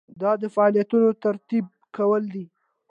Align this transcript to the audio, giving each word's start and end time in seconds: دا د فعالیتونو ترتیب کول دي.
دا 0.21 0.31
د 0.41 0.43
فعالیتونو 0.55 1.09
ترتیب 1.23 1.65
کول 1.95 2.23
دي. 2.33 2.45